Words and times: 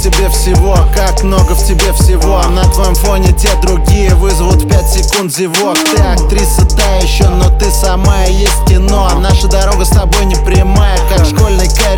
тебе 0.00 0.30
всего, 0.30 0.76
как 0.94 1.22
много 1.22 1.54
в 1.54 1.66
тебе 1.66 1.92
всего. 1.92 2.42
На 2.50 2.64
твоем 2.72 2.94
фоне 2.94 3.32
те 3.32 3.50
другие 3.60 4.14
вызовут 4.14 4.66
5 4.66 4.88
секунд 4.88 5.32
зевок. 5.32 5.76
Ты 5.94 6.02
актриса 6.02 6.64
та 6.64 6.96
еще, 6.96 7.28
но 7.28 7.50
ты 7.58 7.70
сама 7.70 8.24
и 8.24 8.32
есть 8.32 8.64
кино. 8.66 9.10
Наша 9.20 9.46
дорога 9.48 9.84
с 9.84 9.90
тобой 9.90 10.24
не 10.24 10.36
прямая, 10.36 10.98
как 11.14 11.26
школьный 11.26 11.68
коридор 11.68 11.89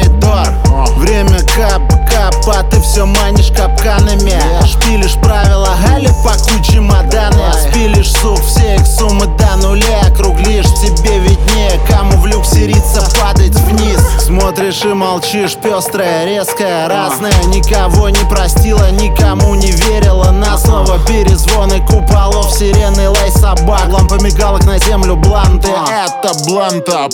Смотришь 14.55 14.85
и 14.85 14.89
молчишь, 14.89 15.55
пестрая, 15.55 16.27
резкая, 16.27 16.87
разная. 16.87 17.33
Никого 17.45 18.11
не 18.11 18.23
простила, 18.29 18.91
никому 18.91 19.55
не 19.55 19.71
верила. 19.71 20.31
На 20.31 20.59
слово 20.59 20.99
перезвоны 21.07 21.81
куполов, 21.87 22.53
сирены, 22.53 23.09
лай 23.09 23.31
собак. 23.31 23.89
Лампа 23.89 24.23
мигалок 24.23 24.67
на 24.67 24.79
землю, 24.79 25.17
бланты, 25.17 25.69
это 25.69 26.35
бланта 26.45 27.09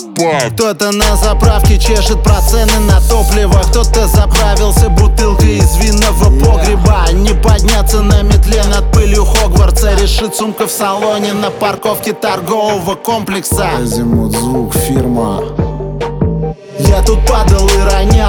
Кто-то 0.51 0.91
на 0.91 1.15
заправке 1.15 1.79
чешет 1.79 2.21
процены 2.23 2.77
на 2.79 2.99
топливо. 3.07 3.61
Кто-то 3.69 4.07
заправился 4.07 4.89
бутылкой 4.89 5.59
из 5.59 5.77
винного 5.77 6.25
погреба. 6.43 7.05
Не 7.13 7.33
подняться 7.41 8.01
на 8.01 8.21
метле 8.21 8.61
над 8.65 8.91
пылью 8.91 9.23
Хогвартса. 9.23 9.93
Решит 9.95 10.35
сумка 10.35 10.67
в 10.67 10.71
салоне 10.71 11.31
на 11.31 11.51
парковке 11.51 12.11
торгового 12.11 12.95
комплекса. 12.95 13.69
Азимут 13.77 14.33
звук 14.33 14.73
фирма 14.75 15.68
я 16.89 17.01
тут 17.03 17.19
падал 17.25 17.67
и 17.67 17.93
ронял 17.93 18.28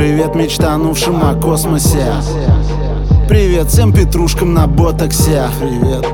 Привет 0.00 0.34
мечтанувшим 0.34 1.22
о 1.22 1.34
космосе. 1.34 2.06
Привет 3.28 3.68
всем 3.68 3.92
петрушкам 3.92 4.54
на 4.54 4.66
ботоксе. 4.66 5.44
Привет. 5.60 6.06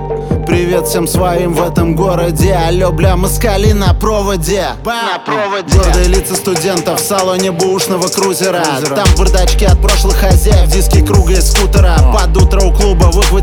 Привет 0.45 0.89
всем 0.89 1.06
своим 1.06 1.55
в 1.55 1.62
этом 1.62 1.95
городе. 1.95 2.53
Алло, 2.53 2.91
бля, 2.91 3.17
москали 3.17 3.70
на 3.70 3.95
проводе. 3.95 4.65
На 4.84 5.20
проводе. 5.20 5.78
Гордые 5.78 6.09
лица 6.09 6.34
студентов 6.34 7.01
в 7.01 7.05
салоне 7.05 7.53
бушного 7.53 8.09
крузера. 8.09 8.65
Там 8.89 9.06
бардачки 9.17 9.65
от 9.65 9.81
прошлых 9.81 10.17
хозяев 10.17 10.69
Диски 10.69 11.05
круга 11.05 11.34
и 11.34 11.41
скутера. 11.41 11.97
Под 12.12 12.37
утро 12.37 12.62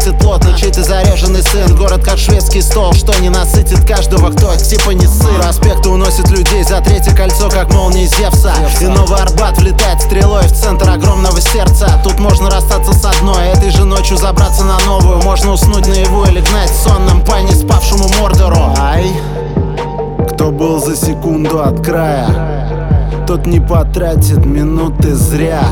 выхватит 0.04 0.24
лот 0.24 0.44
На 0.44 0.58
чей-то 0.58 0.84
заряженный 0.84 1.44
сын. 1.44 1.76
Город 1.76 2.04
как 2.04 2.18
шведский 2.18 2.62
стол 2.62 2.94
Что 2.94 3.14
не 3.20 3.30
насытит 3.30 3.86
каждого, 3.88 4.32
кто 4.32 4.56
типа 4.56 4.92
не 4.92 5.08
сыр. 5.08 5.42
Проспекты 5.42 5.90
уносит 5.90 6.30
людей 6.30 6.64
за 6.64 6.82
третье 6.82 7.16
кольцо 7.16 7.50
Как 7.50 7.74
молнии 7.74 8.06
Зевса. 8.06 8.54
И 8.82 8.86
Новый 8.86 9.20
Арбат 9.20 9.58
влетает 9.58 10.02
стрелой 10.02 10.44
в 10.44 10.54
центр 10.54 10.90
огромного 10.90 11.40
сердца. 11.40 12.02
Тут 12.04 12.20
можно 12.20 12.50
расстаться 12.50 12.94
с 12.94 13.06
одной 13.06 13.48
Этой 13.48 13.70
же 13.72 13.86
ночью 13.86 14.18
забраться 14.18 14.64
на 14.64 14.80
новую. 14.86 15.22
Можно 15.24 15.54
уснуть 15.54 15.88
наяву 15.88 16.26
или 16.26 16.42
гнать 16.42 16.72
сонным 16.72 17.24
по 17.24 17.40
не 17.42 17.52
спавшему 17.52 18.10
мордору. 18.20 18.74
Ай, 18.80 19.12
кто 20.32 20.52
был 20.52 20.80
за 20.80 20.96
секунду 20.96 21.62
от 21.62 21.86
края 21.86 23.26
Тот 23.28 23.46
не 23.46 23.60
потратит 23.60 24.46
минуты 24.46 25.16
зря. 25.16 25.64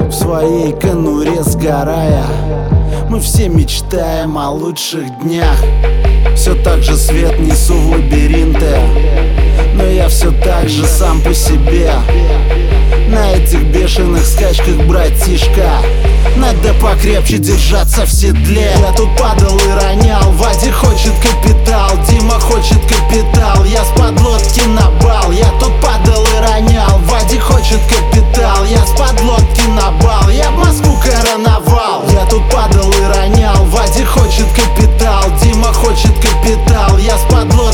В 0.00 0.12
своей 0.12 0.72
конуре 0.72 1.42
сгорая 1.42 2.24
Мы 3.16 3.22
все 3.22 3.48
мечтаем 3.48 4.36
о 4.36 4.50
лучших 4.50 5.20
днях. 5.20 5.56
Все 6.36 6.54
так 6.54 6.82
же 6.82 6.98
свет 6.98 7.38
несу 7.38 7.72
в 7.72 7.92
лабиринты 7.92 8.78
Но 9.74 9.84
я 9.84 10.10
все 10.10 10.30
так 10.32 10.68
же 10.68 10.84
сам 10.86 11.22
по 11.22 11.32
себе. 11.32 11.92
На 13.08 13.32
этих 13.32 13.62
бешеных 13.72 14.22
скачках, 14.22 14.76
братишка 14.86 15.80
Надо 16.36 16.74
покрепче 16.74 17.38
держаться 17.38 18.04
в 18.04 18.12
седле. 18.12 18.72
Я 18.78 18.92
тут 18.92 19.08
падал 19.16 19.56
и 19.56 19.82
ронял 19.82 20.32
Вадик 20.32 20.74
хочет 20.74 21.14
капитал, 21.22 21.92
Дима 22.10 22.38
хочет 22.38 22.82
капитал 22.82 23.64
Я 23.64 23.82
с 23.82 23.98
подлодки 23.98 24.25
капитал 37.28 37.65